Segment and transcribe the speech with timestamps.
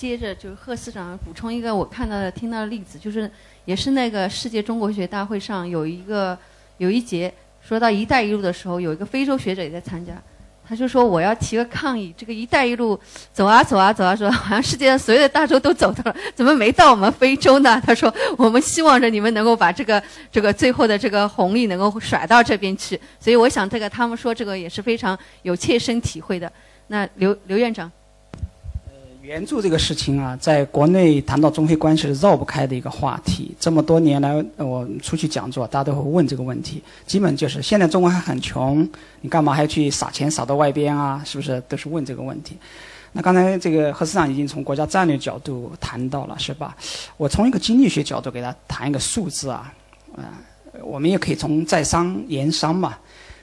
[0.00, 3.30] 接着就是贺司长补充一个我看到的、听到的例子，就是
[3.66, 6.36] 也是那个世界中国学大会上有一个
[6.78, 10.14] 有一节说到“一带一路”的时候，有一个非洲学者也在参加。
[10.66, 12.98] 他就说我要提个抗议，这个“一带一路”
[13.30, 17.78] 走啊走啊走啊走，好像世界上所有的大洲都走到了，怎么没到我们非洲呢？
[17.84, 22.98] 他说我们希望着你们能够把这个这个最后的这个红利能够甩到这边去。
[23.20, 26.50] 所以我想这个他们说这个也是非常有切身体会的。
[26.86, 27.92] 那刘刘院长。
[29.22, 33.54] 援助这个事情啊，在国内谈到中非关系是绕不开的一个话题。
[33.60, 36.82] 这么多年来，我出去讲座，大家都会问这个问题。
[37.06, 38.88] 基本就是现在中国还很穷，
[39.20, 41.22] 你干嘛还去撒钱撒到外边啊？
[41.24, 42.56] 是不是都是问这个问题？
[43.12, 46.74] 那刚才这个何市长已经从国家战略角度谈到了，是吧？
[47.18, 49.72] 我从一个经济学角度给他谈一个数字啊，
[50.16, 50.32] 啊，
[50.82, 52.96] 我们也可以从在商言商嘛。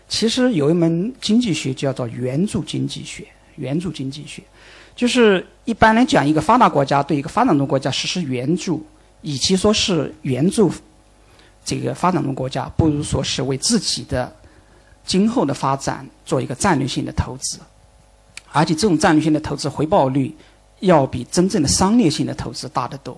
[0.09, 4.41] 其实有一门经济学叫做援助经济学，援助经济学。
[4.97, 8.83] 就是一般来讲，一个发达国家对一个发展中国家实施援助，
[9.21, 10.71] 与其说是援助
[11.63, 14.35] 这个发展中国家，不如说是为自己的
[15.05, 17.59] 今后的发展做一个战略性的投资，
[18.51, 20.35] 而且这种战略性的投资回报率
[20.79, 23.15] 要比真正的商业性的投资大得多。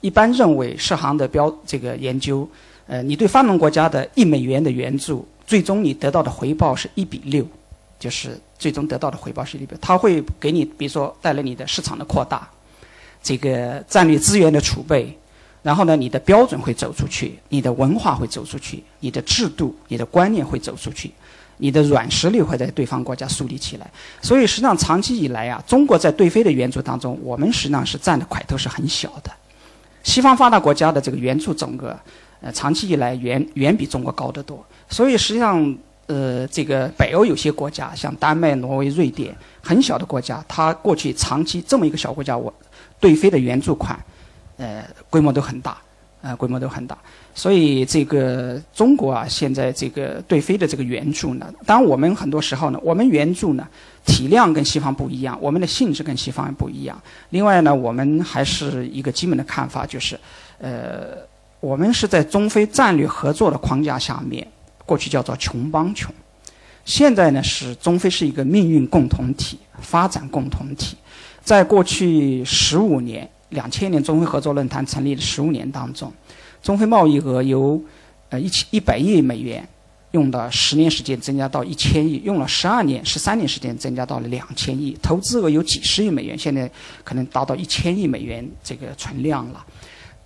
[0.00, 2.48] 一般认为，世行的标这个研究，
[2.86, 7.46] 呃，你对发展中国家的一美元的援助，最终你得到的回报是一比六。
[7.98, 12.48] 就是最终得到的回报是里边，它会给你，比如说带来你的市场的扩大，
[13.22, 15.16] 这个战略资源的储备，
[15.62, 21.12] 然后呢，你的标准会走出去，你的文化会走出去，你的制度、你的观念会走出去，
[21.58, 23.88] 你的软实力会在对方国家树立起来。
[24.20, 29.30] 所以实际上长期以来啊，中国在对非的援助当中，我们实际上是占的块头是很小的。
[30.02, 31.96] 西方发达国家的这个援助总额，
[32.40, 34.64] 呃，长期以来远远比中国高得多。
[34.90, 35.78] 所以实际上。
[36.08, 42.52] 呃，这个北欧有些国家，像丹麦、挪威、瑞典，很小的国家，它过去长期这么一个小国家，我
[42.98, 43.98] 对非的援助款，
[44.56, 45.76] 呃，规模都很大，
[46.22, 46.96] 呃，规模都很大。
[47.34, 53.68] 所以这个中国啊，现在这个对非的这个援助呢，当然我们很多时候呢，我们援助呢
[54.06, 56.98] 体量跟西方不一样，我们的性质跟西方也不一样。
[57.28, 60.18] 另外呢，我们还是一个基本的看法，就是，
[60.58, 61.18] 呃，
[61.60, 64.46] 我们是在中非战略合作的框架下面。
[64.88, 66.10] 过去叫做穷帮穷，
[66.86, 70.96] 现在呢是中非是一个命运共同体、发展共同体。
[71.44, 76.10] 在过去十五年，两千年中非合作论坛成立的十五年当中，
[76.62, 77.78] 中非贸易额由
[78.30, 79.68] 呃一千一百亿美元，
[80.12, 84.96] 用了十年时间增加到一千亿，用了十二年、十三年时间增加到了两千亿。
[85.02, 86.70] 投资额有几十亿美元，现在
[87.04, 89.62] 可能达到一千亿美元这个存量了。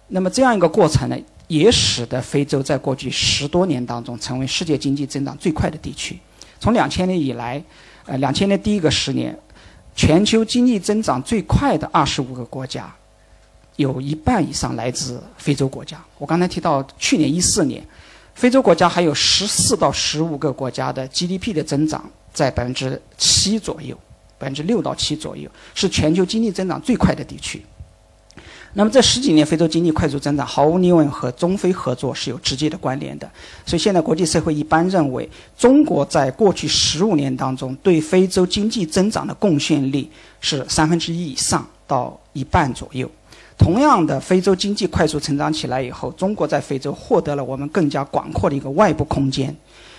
[0.07, 1.17] 那么这样一个过程呢？
[1.49, 6.19] 也使得非洲在过去十多年当中成为世界经济增长最快的地区。
[6.59, 7.63] 从两千年以来，
[8.07, 9.37] 呃，两千年第一个十年，
[9.95, 12.95] 全球经济增长最快的二十五个国家，
[13.77, 16.03] 有一半以上来自非洲国家。
[16.19, 17.85] 我刚才提到去年一四年，
[18.35, 23.99] 非洲国家还有十四到十五个国家的 GDP 的增长在百分之七左右，
[24.39, 27.63] 百分之六到七左右，是全球经济增长最快的地区。
[28.75, 33.31] 那么这十几年非洲经济快速增长，毫无疑问和中非合作是有直接的关联的。
[33.67, 35.29] 所以现在国际社会一般认为，
[35.59, 40.11] 中国在过去十五年当中对非洲经济增长的贡献力
[40.41, 43.11] 是三分之一以上到一半左右。
[43.59, 49.55] 同样的，非洲经济快速成长起来以后，中国在非洲获得了我们更加广阔的一个外部空间。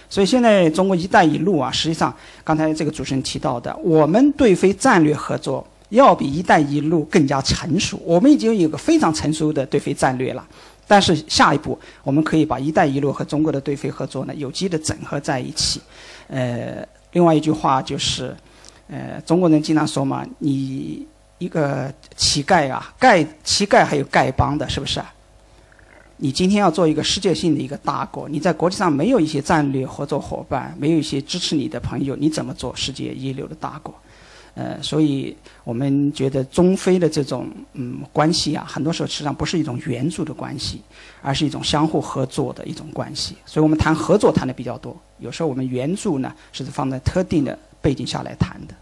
[0.10, 2.14] 所以现在中国“一带一路”啊，实际上
[2.44, 5.66] 刚才这个主持人提到的，我们对非战略合作。
[5.94, 10.46] 要比“一带一路”更加成熟，我们已经有个非常成熟的对非战略了。
[10.88, 15.80] 但是下一步，我们可以把“一带一路”和中国的对非合作呢有机的整合在一起。
[16.28, 18.36] 呃，另外一句话就是，
[18.88, 21.06] 呃，中国人经常说嘛，你
[21.38, 25.02] 一个乞丐啊，丐乞丐还有丐帮的，是不是？
[26.18, 33.94] 你今天要做一个世界性的一个大国，你在国际上没有一些战略合作伙伴，没有一些支持你的朋友，你怎么做世界一流的大国？
[34.56, 40.80] 呃，所以我们觉得中非的这种嗯关系啊，很多时候实际上不是一种援助的关系，
[41.24, 43.36] 而是一种相互合作的一种关系。
[43.48, 48.76] 所以我们谈合作谈的比较多，有时候我们援助呢是放在特定的背景下来谈的。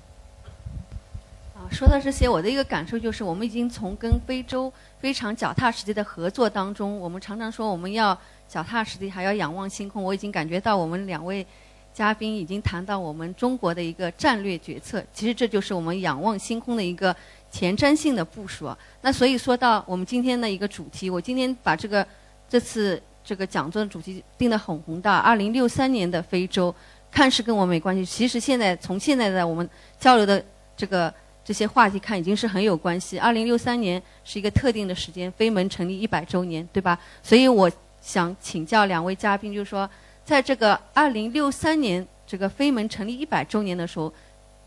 [1.56, 8.17] 啊，说到这些，我的一个感受就是，我们已经从跟非洲非常脚踏实地的合作当中，我们常常说我们要
[8.50, 10.03] 脚踏实地，还要仰望星空。
[10.03, 11.47] 我已经感觉到我们两位。
[11.93, 17.15] 嘉宾已经谈到我们中国的一个战略决策，其实这就是我们仰望星空的一个
[17.51, 18.69] 前瞻性的部署。
[19.01, 22.05] 那所以说到我们今天的一个主题，我今天把这个
[22.49, 26.73] 这次这个讲座的主题定得很宏大，二零六三年的非洲，
[27.11, 30.43] 看似跟我没关系，其实现在从现在的我们交流的
[30.75, 31.13] 这个。
[31.43, 33.17] 这些话题看，已经是很有关系。
[33.17, 36.97] 二零六三年是一个特定的时间，非盟成立一百周年，对吧？
[37.23, 39.89] 所以我想请教两位嘉宾，就是说，
[40.31, 44.13] 在这个二零六三年这个非盟成立一百周年的时候，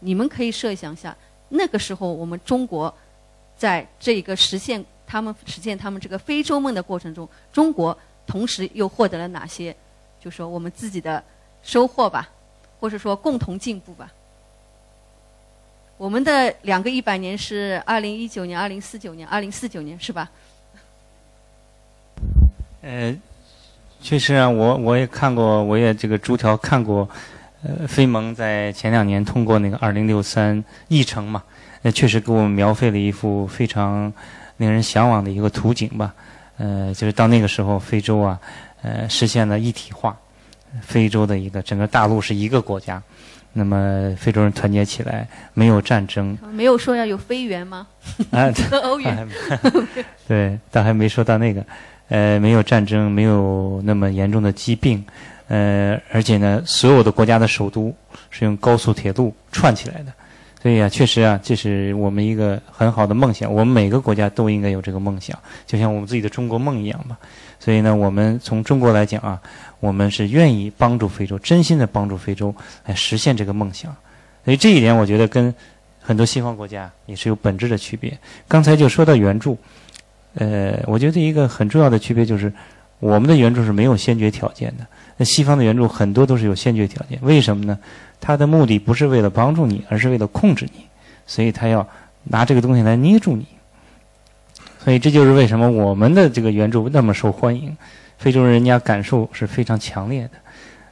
[0.01, 1.17] 你们可以设想一下，
[1.49, 2.95] 那个时候我们中国
[3.57, 7.97] 在这个实现他们实现他们这个非洲梦的过程中，中国
[8.27, 9.75] 同时又获得了哪些，
[10.21, 11.25] 就说我们自己的
[11.63, 12.29] 收获吧，
[12.79, 14.13] 或者说共同进步吧。
[15.97, 20.31] 我们的两个一百年是二零一九年、二零四九年、二零四九年，是吧？
[22.83, 23.17] 呃，
[24.05, 27.09] 确实啊，我我也看过，我也这个逐条看过。
[27.67, 31.43] 呃，非盟在前两年通过那个二零六三议程嘛，
[31.81, 34.13] 那确实给我们描绘了一幅非常
[34.59, 36.13] 令人向往的一个图景吧。
[36.59, 38.39] 呃，就是到那个时候，非洲啊，
[38.83, 40.15] 呃，实现了一体化，
[40.83, 43.03] 非洲的一个整个大陆是一个国家。
[43.55, 47.87] 那么非洲人团结起来，没有战争，没有说要有非元吗？
[48.31, 48.53] 啊，
[48.83, 49.27] 欧元，
[50.29, 51.65] 对，倒还没说到那个，
[52.09, 55.05] 呃，没有战争，没有那么严重的疾病，
[55.49, 57.95] 呃，而且呢，所有的国家的首都
[58.31, 60.13] 是用高速铁路串起来的，
[60.63, 67.19] 所以啊，确实啊，这是我们一个很好的梦想，我们每个国家都应该有这个梦想，就像我们自己的中国梦一样吧。
[67.59, 69.41] 所以呢，我们从中国来讲啊。
[69.81, 72.55] 我们是愿意帮助非洲，真心的帮助非洲
[72.87, 73.95] 来实现这个梦想，
[74.43, 75.55] 所以这一点我觉得跟
[76.01, 78.17] 很多西方国家也是有本质的区别。
[78.49, 79.59] 刚才就说到援助，
[80.35, 82.53] 呃，我觉得一个很重要的区别就是，
[82.99, 84.87] 我们的援助是没有先决条件的，
[85.17, 87.19] 那西方的援助很多都是有先决条件。
[87.23, 87.79] 为什么呢？
[88.21, 90.87] 他的目的不是为了帮助你，而是为了控制你，
[91.27, 91.87] 所以他要
[92.25, 93.47] 拿这个东西来捏住你。
[94.83, 97.77] 所以这就是为什么我们的这个援助那么受欢迎。
[98.17, 100.31] 非洲人家感受是非常强烈的。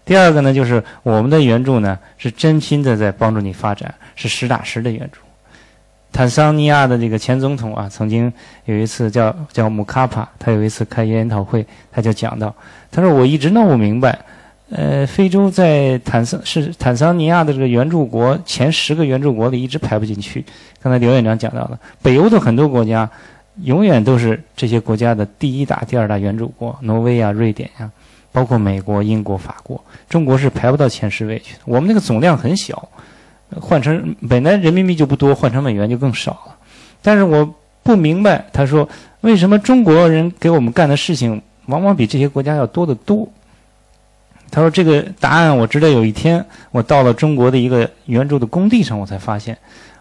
[0.04, 5.20] 第二个呢，就是我们的援助呢是真心的在帮助你发展，是实打实的援助。
[6.12, 8.32] 坦桑尼亚的这个前总统啊，曾经
[8.66, 12.54] 有一次叫叫姆卡帕，他有一次开研讨会，他就讲到，
[12.90, 14.18] 他说我一直弄不明白，
[14.70, 20.44] 呃，非洲在坦桑是坦桑尼亚的这个援助国前十个援助国里一直排不进去。
[20.82, 23.10] 刚才刘院长讲到了，北欧的很多国家。
[23.64, 27.90] 永远都是这些国家的第一大、第二大援助国，挪威呀、瑞典呀，
[28.32, 29.78] 包括美国、英国、法国。
[30.08, 31.60] 中国是排不到前十位去的。
[31.66, 32.88] 我们那个总量很小，
[33.60, 36.56] 换成本来人民币就不多，换成美元就更少了。
[37.02, 38.88] 但是我不明白，他说
[39.22, 43.28] 为什么中国人给我们干的事情往往比这些国家要多得多？
[44.50, 49.56] 他说这个答案我直到有一天我到了中国的一个援助的工地上，我才发现，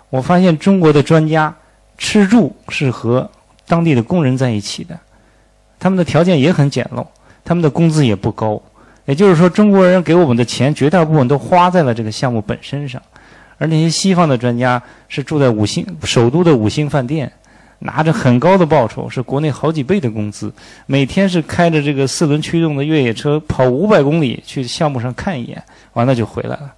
[0.10, 1.56] 我发现中国的专家
[1.98, 3.30] 吃住是和
[3.66, 5.00] 当地的工人在一起的，
[5.80, 7.06] 他们的条件也很简陋，
[7.46, 8.62] 他们的工资也不高。
[9.06, 13.02] 也就是说，中国人给我们的钱绝大部分都花在了这个项目本身上，
[13.62, 17.32] 而那些西方的专家是住在五星首都的五星饭店，
[17.78, 20.52] 拿着很高的报酬，是国内好几倍的工资，
[20.88, 25.64] 每天是开着这个四轮驱动的越野车跑五百公里去项目上看一眼，
[25.94, 26.74] 完了就回来了。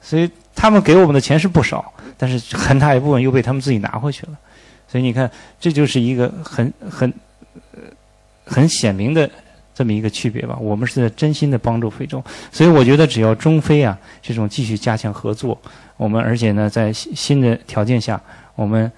[0.00, 4.38] 所以他们给我们的钱是不少，但是很大一部分又被他们自己拿回去了。
[4.86, 7.12] 所以你看，这就是一个很很
[8.44, 9.28] 很显明的
[9.78, 10.58] 这么一个区别吧。
[10.60, 12.20] 我们是在真心的帮助非洲，
[12.50, 15.56] 所以我觉得只要中非啊这种继续加强合作，
[15.96, 18.20] 我们而且呢在新的条件下，
[18.56, 18.90] 我们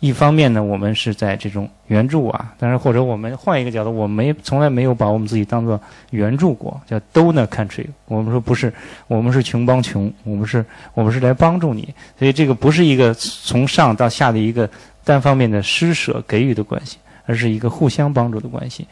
[0.00, 5.80] 一方面呢我们是在这种援助啊，当然或者我们换一个角度，我们没从来没有把我们自己当做
[6.10, 7.86] 援助国，叫 donor country。
[8.06, 8.72] 我们说不是，
[9.06, 14.68] 我们是穷帮穷，我们是我们是来帮助你，所以这个不是一个从上到下的一个。
[15.06, 18.88] 单方面的施舍给予的关系，而是一个互相帮助的关系。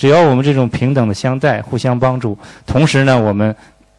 [0.00, 3.54] 只要我们这种平等的相待、互相帮助，同时呢，我们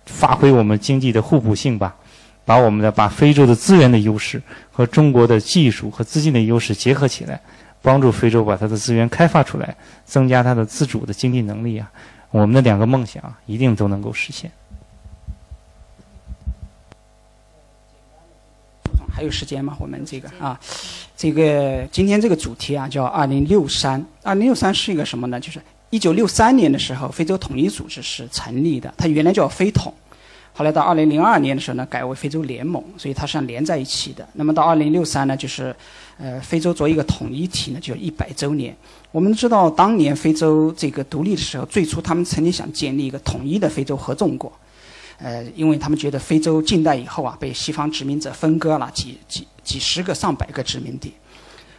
[0.08, 1.96] 发挥我们经济的互补性吧，
[2.44, 4.42] 把我们的把非洲的资源的优势
[4.72, 7.40] 和中国的技术和资金的优势结合起来，
[7.84, 11.92] 帮助非洲把它的资源开发出来，增加它的自主的经济能力啊！
[12.32, 14.50] 我们的两个梦想一定都能够实现。
[19.14, 19.78] 还有时间吗？
[19.80, 20.60] 我们这个啊，
[21.16, 24.04] 这个今天这个主题啊叫“二零六三”。
[24.24, 25.40] 二零六三是一个什么呢？
[25.40, 25.62] 就是
[25.92, 29.94] 一九六三年的时候，非洲统一组织是成立的，它原来叫非统，
[30.54, 34.26] 后来到二零零二年的时候呢，改为非洲联盟，所以它是连在一起的。
[34.32, 35.76] 那么到二零六三呢，就是
[36.18, 38.74] 呃，非洲作为一个统一体呢，就一百周年。
[39.12, 44.50] 我们知道，当年非洲这个独立的时候，最初他们曾经想建立一个统一的非洲合众国。
[45.18, 51.14] 呃，因为他们觉得非洲近代以后啊，被西方殖民者分割了几几几十个、上百个殖民地，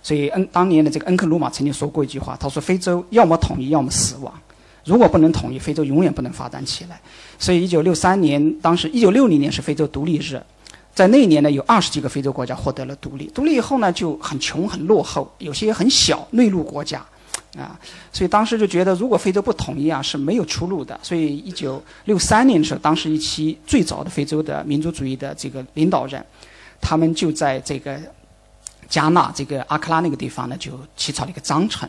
[0.02, 4.34] 所以恩当年的这个恩克鲁马曾经说过一句话，他说：“非洲要么统一，要么死亡。
[4.84, 7.00] 如果不能统一，非洲永远不能发展起来。”
[7.38, 10.42] 所以，一九六三年，当时一九六零年是非洲独立日，
[10.92, 13.30] 在那一年呢，有二十几个非洲国家获得了独立。
[13.32, 17.04] 独立以后呢，就很穷、很落后，有些很小内陆国家，
[17.56, 17.78] 啊，
[18.12, 20.98] 所以当时就觉得，如果非洲不统一啊，是没有出路的。
[21.00, 26.24] 所以，一九六三年的时候，当时一期最早的非洲的民族主义的这个领导人，
[26.80, 28.00] 他们就在这个
[28.92, 31.88] 加纳这个阿克拉那个地方呢，就起草了一个章程。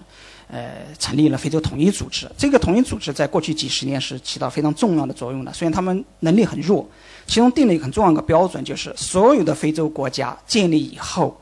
[0.50, 2.29] 呃，成立了非洲统一组织。
[2.38, 5.51] 这个统一组织在过去几十年是起到非常重要的作用的。
[5.51, 6.88] 虽然他们能力很弱，
[7.25, 11.36] 其中定了一个很重要的标准，就是所有的非洲国家建立以后，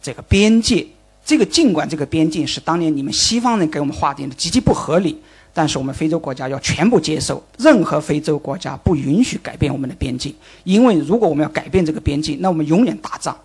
[0.00, 0.86] 这个边界，
[1.24, 5.20] 这个尽管这个边境是当年你们西方人给我们划定的极其不合理，
[5.52, 7.42] 但是我们非洲国家要全部接受。
[7.58, 13.36] 任何非洲国家不允许改变我们的边境，因为如果我们要改变这个边境，那我们永远打仗。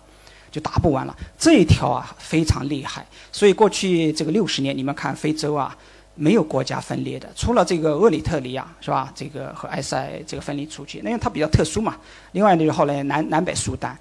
[0.50, 3.06] 就打不完了，这一条啊非常厉害。
[3.30, 5.76] 所以过去这个六十年，你们看非洲啊，
[6.14, 9.12] 没有国家分裂的，除了这个厄里特里亚是吧？
[9.14, 11.96] 这个和埃塞这个分离出去，因为它比较特殊嘛。
[12.32, 13.96] 另外就是后来南南北苏丹，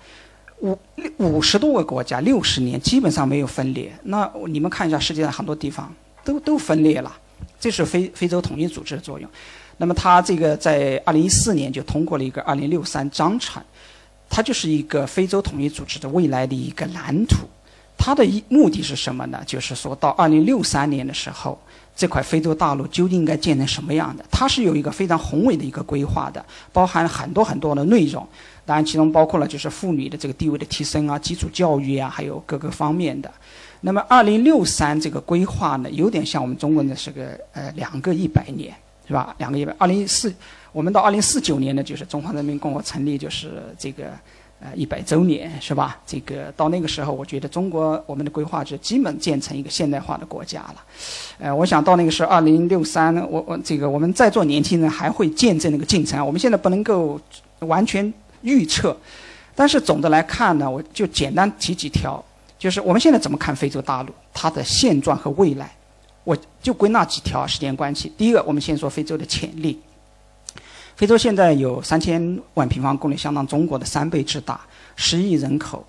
[0.62, 0.77] 五
[1.18, 3.92] 五十多个国家，六十年基本上没有分裂。
[4.04, 7.16] 那你们看一下世界上很多地方都都分裂了，
[7.60, 9.30] 这是非非洲统一组织的作用。
[9.77, 13.62] 那么它这个在二零一四年就通过了一个二零六三章程。
[14.29, 17.48] 它就是一个非洲统一组织的未来的一个蓝图，
[17.98, 19.41] 它的一目的是什么呢？
[19.46, 21.60] 就是说到二零六三年的时候，
[21.96, 24.24] 这块非洲大陆究竟应该建成什么样的？
[24.29, 28.27] 它是有一个非常宏伟的一个规划的，包含很多很多的内容，
[28.65, 33.31] 当然其中包括了就是妇女的这个地位的提升啊，基础教育啊，还有各个方面的。
[33.81, 38.75] 那么二零六三这个规划呢，有点像我们中国的这个呃两个一百年，
[39.07, 39.36] 是吧？
[39.39, 40.31] 两个一百二零一四。
[40.77, 44.12] 我们到二零四九年呢，就是中华人民共和国成立，就是这个
[44.60, 46.00] 呃一百周年，是吧？
[46.05, 50.75] 这个到那个时候，我觉得中国我们的规划就基本建成一个现代化的国家了。
[51.39, 56.24] 呃，我想到那个时候二零六三，我我这个我们在座年轻人还会见证那个进程。
[56.24, 57.19] 我们现在不能够
[57.62, 58.96] 完全预测，
[59.55, 62.24] 但是总的来看呢，我就简单提几条，
[62.60, 65.75] 就是我们现在怎么看非洲大陆它的现状和未来，
[66.24, 68.13] 我就归纳几条时间关系。
[68.15, 69.79] 第一个，我们先说非洲的潜力。
[70.98, 74.60] 非洲现在有三千万平方公里，相当中国的三倍之大，
[74.96, 75.86] 十亿人口。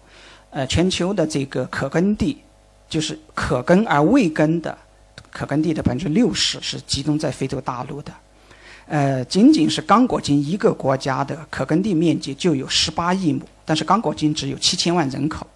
[0.51, 2.37] 呃，全球的这个可耕地，
[2.91, 4.77] 就是可耕而未耕的
[5.31, 8.13] 可耕地的百分之六十是集中在非洲大陆的。
[8.87, 15.47] 呃，仅仅是刚果金一个国家的可耕地面积就有十八亿亩，但是刚果金只有七千万人口，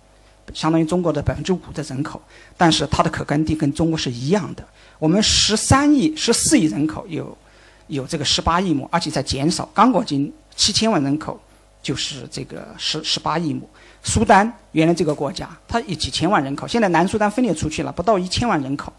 [0.54, 2.18] 相当于中国的百分之五的人口，
[2.56, 4.66] 但是它的可耕地跟中国是一样的。
[4.98, 7.36] 我们十三亿、十四亿人口有。
[7.86, 9.68] 有这个十八亿亩，而且在减少。
[9.74, 11.40] 刚果金七千万人口，
[11.82, 13.68] 就是这个十十八亿亩。
[14.04, 18.92] 苏丹原来这个国家，它有几千万人口，现在南苏丹分裂出去了，不到一千万人口，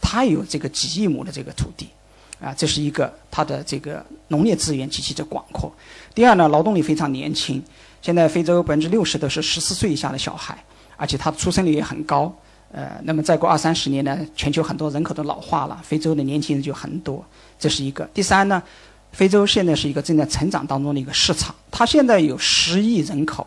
[0.00, 1.88] 它有这个几亿亩的这个土地，
[2.40, 5.72] 啊，这是一个它的这个农业资源极其的广阔。
[6.14, 7.62] 第二呢，劳动力非常年轻，
[8.02, 10.62] 现在非洲百分之六十都是十四岁以下的小孩，
[10.96, 12.34] 而且它的出生率也很高。
[12.72, 17.24] 呃，那么再过二三十年呢，全球很多人口都老化了，非洲的年轻人就很多。
[17.58, 18.08] 这是一个。
[18.14, 18.62] 第三呢，
[19.12, 23.44] 非洲现在是一个正在成长当中的一个市场，它现在有十亿人口，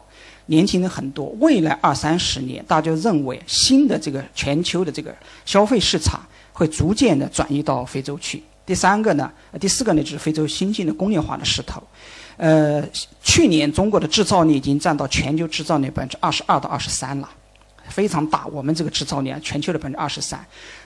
[0.48, 1.34] 年轻人很多。
[1.40, 5.16] 未来二三十年，大家认为新的这个全球的这个
[5.46, 8.44] 消费市场会逐渐的转移到非洲去。
[8.66, 11.82] 第三个呢，第四个呢，就是非洲新兴的工业化的势头。
[12.36, 12.84] 呃，
[13.24, 17.30] 去年中国的制造业已经占到全球制造业百分之二十二到二十三了。
[17.90, 20.40] 非常大，我们这个制造业全球的百分之二十三，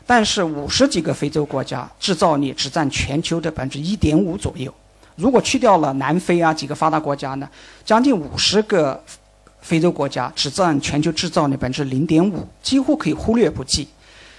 [0.05, 4.73] 但是五十几个非洲国家制造业只占全球的百分之一点五左右。
[5.15, 7.49] 如果去掉了南非啊几个发达国家呢，
[7.83, 9.03] 将近五十个
[9.61, 13.87] 非洲国家只占全球制造业百分之零点五，几乎可以忽略不计。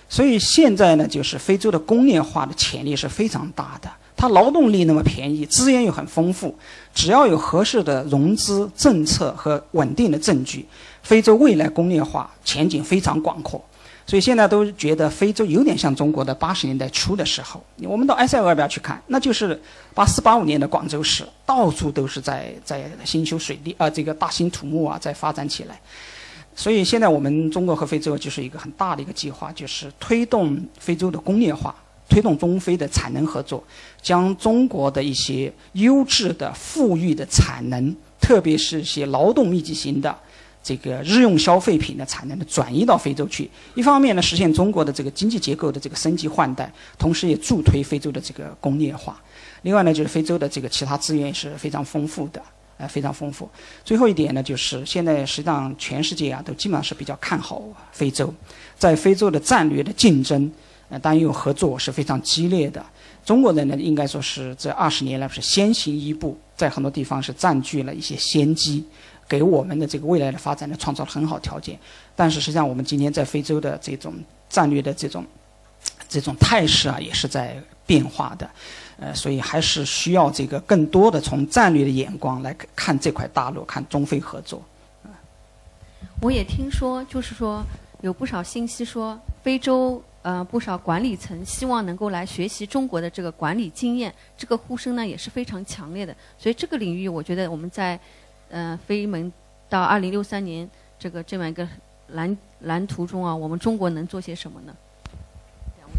[0.08, 3.90] 所以现在呢，就是非洲的工业化的潜力是非常大的。
[4.16, 6.52] 它劳动力那么便宜，资源又很丰富，
[6.92, 10.66] 只要有合适的融资政策和稳定的证据。
[11.08, 13.58] 非洲未来工业化前景非常广阔，
[14.06, 17.64] 所以现在都觉得非洲有点像中国的八十年代初的时候。
[17.78, 19.58] 我们到埃塞俄比亚去看，那就是
[19.94, 25.80] 八四八五年的广州市，到处都是在在兴修水利啊，这个大兴土木啊，在发展起来。
[26.54, 31.74] 所以现在我们中国和非洲就是一个很大的一个计划，就是推动非洲的工业化，
[32.10, 33.64] 推动中非的产能合作，
[34.02, 40.14] 将中国的一些优质的富裕的产能，特别是一些劳动密集型的。
[40.68, 49.18] 这个日用消费品的产能的转移到非洲去，一方面呢实现中国的这个经济结构的这个升级换代，同时也助推非洲的这个工业化。
[49.62, 52.42] 另外呢，就是非洲的这个其他资源也是非常丰富的，
[52.76, 53.48] 呃，非常丰富。
[53.82, 58.30] 最后一点呢，就是现在实际上全世界啊都基本上是比较看好非洲，
[58.76, 60.52] 在非洲的战略的竞争，
[60.90, 62.84] 呃，当然有合作是非常激烈的。
[63.24, 68.84] 中国人呢，应该说是这二十年来是先行一步，在很多地方是占据了一些先机。
[69.28, 71.78] 给我们的这个未来的发展呢创造了很好条件。
[72.16, 74.14] 但是实际上，我们今天在非洲的这种
[74.48, 75.24] 战略的这种
[76.08, 78.50] 这种态势啊，也是在变化的。
[79.00, 84.60] 呃，所以还是需要这个更多的从战略的眼光来看这块大陆，看中非合作。
[86.20, 87.62] 我也听说，就是说
[88.00, 96.12] 有不少信息说，非洲呃不少管理层希望能够来学习中国的这个管理经验，这个呼声呢也是非常强烈的。
[96.36, 97.96] 所以这个领域，我觉得我们在
[98.50, 99.32] 呃非门
[99.68, 101.66] 到二零六三年这个这么一个
[102.08, 104.72] 蓝蓝图中啊，我们中国能做些什么呢？
[105.78, 105.94] 两位。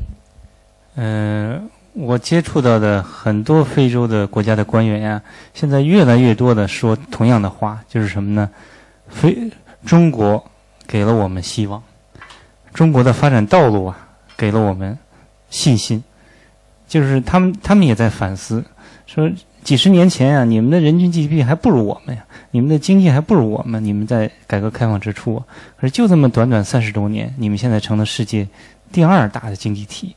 [0.96, 1.70] 嗯。
[1.94, 5.22] 我接触到的很多非洲的国家的官员呀，
[5.56, 8.50] 现在越来越多的说同样的话，就是什么呢？
[9.10, 9.52] 非
[9.86, 10.42] 中国
[10.88, 11.82] 给了我们希望，
[12.74, 14.98] 中国的发展道路啊，给了我们
[15.50, 16.02] 信心。
[16.88, 18.64] 就是他们，他们也在反思，
[19.08, 19.30] 说
[19.64, 25.44] 几十年前啊，你们的人均 GDP 还不如我们呀，你们的经济还不如我们，你们在改革开放之初，
[25.78, 28.48] 可是就这么短短三十多年，你们现在成了世界
[28.92, 30.16] 第二大的经济体。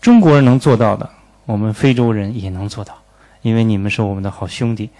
[0.00, 1.08] 中国人能做到的，
[1.46, 2.94] 我们非洲人也能做到，
[3.42, 4.90] 因为你们是我们的好兄弟，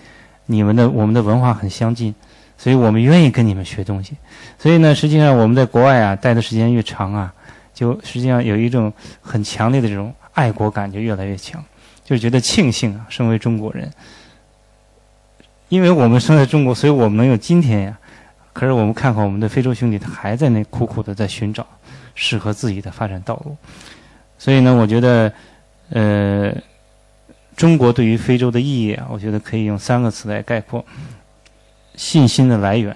[0.47, 2.14] 你们的我们的文化很相近，
[2.57, 4.17] 所以我们愿意跟你们学东西。
[4.59, 7.35] 所以呢，实际上我们在国外啊待的时间越长啊，
[7.75, 11.64] 就实际上有一种很强烈的这种爱国感就越来越强，
[12.05, 13.91] 就觉得庆幸啊，身为中国人，
[15.69, 17.99] 因为我们生在中国，所以我们能有今天呀。
[18.53, 21.67] 可是我们看看我们的非洲兄弟，他还在那苦苦的在寻找
[22.15, 23.57] 适合自己的发展道路。
[24.37, 25.33] 所以呢，我觉得，
[25.89, 26.55] 呃，
[27.57, 30.85] 中国对于非洲的意义啊，我觉得可以用三个词来概括：
[31.95, 32.95] 信心的来源、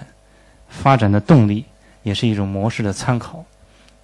[0.68, 1.64] 发展的动力，
[2.02, 3.42] 也是一种模式的参考。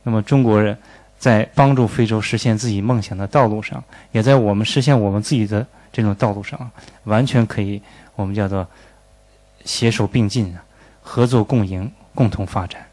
[0.05, 0.79] 那么，中国人
[1.23, 6.69] 在帮助非洲实现自己梦想的道路上，也在我们实现我们自己的这种道路上，
[7.05, 7.81] 完全可以
[8.17, 8.67] 我们叫做
[9.65, 10.53] 携手并进，
[11.01, 12.85] 合作共赢，共同发展。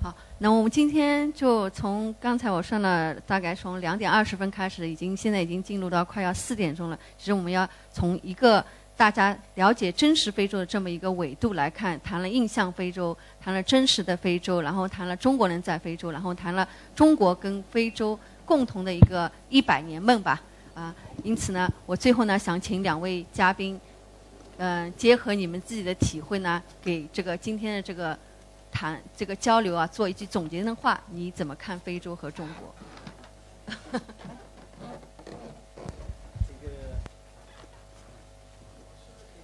[0.00, 6.96] 好那我们今天就从刚才我算了，大概从两点二十分开始，已经现在已经进入到快要四点钟了。
[7.18, 8.64] 其实我们要从一个
[9.00, 20.38] 大家了解真实非洲的这么一个纬度来看，谈了印象非洲，谈了真实的非洲，然后谈了中国人在非洲，然后谈了中国跟非洲共同的一个一百年梦吧。
[20.74, 23.80] 啊，因此呢，我最后呢想请两位嘉宾，
[24.58, 28.14] 嗯，结合你们自己的体会呢，给这个今天的这个。
[28.72, 34.00] 谈这个交流啊，做一句总结的话，你怎么看非洲和中国？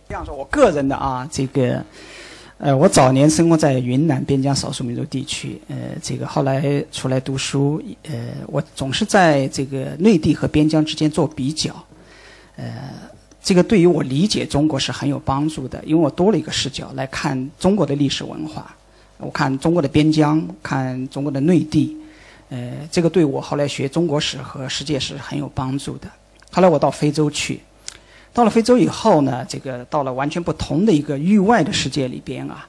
[0.08, 1.84] 这样说，我个人的啊，这个，
[2.58, 8.14] 呃，我早年生活在云南边疆少数民族地区，呃，这个后来出来读书，呃，
[8.46, 11.74] 我总是在这个内地和边疆之间做比较，
[12.56, 12.92] 呃，
[13.42, 18.74] 这个对于我理解中国是很有帮助的，因为我多了一个视角来看中国的历史文化。
[19.18, 21.96] 我看中国的边疆，看中国的内地，
[22.50, 26.06] 呃，这个对我后来学中国史和世界史很有帮助的。
[26.52, 27.60] 后来我到非洲去，
[28.36, 32.68] 到了非洲以后呢，这个到了完全不同的一个域外的世界里边啊，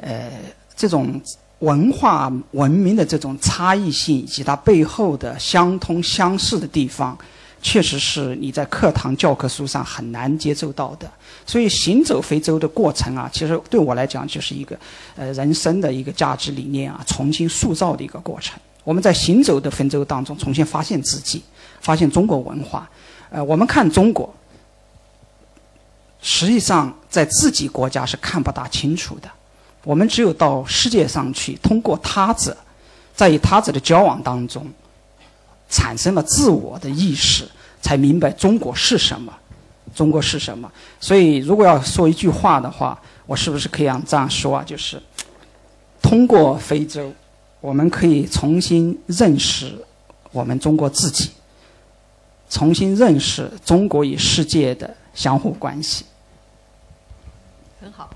[0.00, 0.30] 呃，
[0.76, 1.20] 这种
[1.58, 7.18] 文化文明的这种差异性以及它背后的相通相似的地方。
[7.62, 11.10] 确实是你在课堂教科书上很难接受到的，
[11.44, 14.78] 所以行走非洲的过程啊，其实对我来讲就是一个，
[15.14, 18.58] 呃，人生的一个价值理念啊，重新塑造的一个过程。
[18.82, 21.42] 我们在行走的非洲当中，重新发现自己，
[21.82, 22.88] 发现中国文化。
[23.28, 24.34] 呃，我们看中国，
[26.22, 29.30] 实际上在自己国家是看不大清楚的。
[29.84, 32.56] 我们只有到世界上去，通过他者，
[33.14, 34.66] 在与他者的交往当中。
[35.72, 37.48] 产生了自我的意识，
[37.80, 39.32] 才明白中国是什么，
[39.94, 40.68] 中国是什么。
[40.98, 44.64] 所以，如果要说一句话的话，我是不是可以这样说啊？
[44.66, 45.00] 就是
[46.02, 47.12] 通过非洲，
[47.60, 49.72] 我们可以重新认识
[50.32, 51.30] 我们中国自己，
[52.48, 56.04] 重新认识中国与世界的相互关系。
[57.80, 58.10] 很好。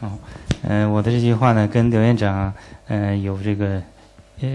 [0.00, 0.18] 好，
[0.62, 2.52] 嗯，我的这句话呢，跟刘院长
[2.88, 3.82] 嗯有这个
[4.40, 4.48] 呃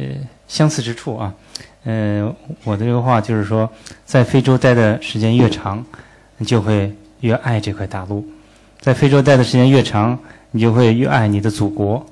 [0.47, 1.33] 相似之处啊。
[1.83, 3.69] 呃，我的这个话就是说，
[4.05, 5.85] 在非洲待的时间越长，
[6.37, 8.23] 你就会越爱这块大陆；
[8.79, 10.17] 在非洲待的时间越长，
[10.49, 12.03] 你就会越爱你的祖国；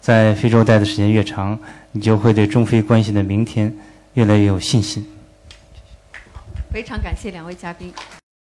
[0.00, 1.58] 在非洲待的时间越长，
[1.92, 3.70] 你就会对中非关系的明天
[4.14, 5.06] 越来越有信心。
[6.72, 7.92] 非常感谢两位嘉宾。